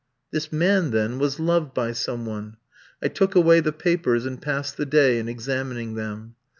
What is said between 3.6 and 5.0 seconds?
papers, and passed the